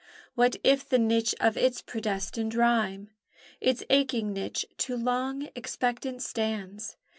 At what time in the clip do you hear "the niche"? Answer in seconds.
0.89-1.35